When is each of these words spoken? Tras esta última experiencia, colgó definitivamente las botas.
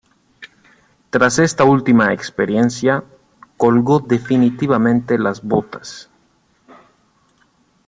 Tras 1.11 1.37
esta 1.37 1.63
última 1.63 2.11
experiencia, 2.11 3.03
colgó 3.55 3.99
definitivamente 3.99 5.19
las 5.19 5.43
botas. 5.43 6.09